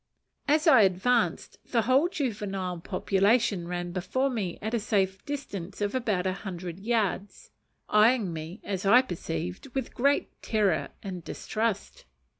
As 0.47 0.65
I 0.65 0.81
advanced, 0.81 1.59
the 1.63 1.83
whole 1.83 2.07
juvenile 2.09 2.79
population 2.79 3.67
ran 3.67 3.91
before 3.91 4.31
me 4.31 4.57
at 4.59 4.73
a 4.73 4.79
safe 4.79 5.23
distance 5.27 5.79
of 5.79 5.93
about 5.93 6.25
a 6.25 6.33
hundred 6.33 6.79
yards, 6.79 7.51
eyeing 7.87 8.33
me, 8.33 8.61
as 8.63 8.83
I 8.83 9.03
perceived, 9.03 9.67
with 9.75 9.93
great 9.93 10.41
terror 10.41 10.89
and 11.03 11.23
distrust. 11.23 12.05